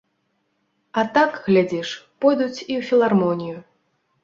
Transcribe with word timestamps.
А 1.01 1.03
так, 1.17 1.31
глядзіш, 1.51 1.91
пойдуць 2.27 2.65
і 2.65 2.65
ў 2.65 2.81
філармонію. 2.91 3.57